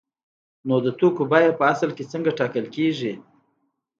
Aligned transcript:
نو 0.67 0.75
د 0.85 0.87
توکو 0.99 1.23
بیه 1.31 1.51
په 1.59 1.63
اصل 1.73 1.89
کې 1.97 2.03
څنګه 2.11 2.31
ټاکل 2.39 2.65
کیږي؟ 2.75 3.13